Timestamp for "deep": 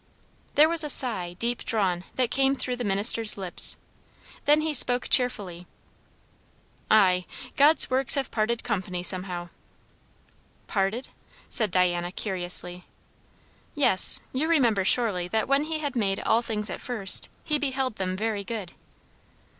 1.37-1.63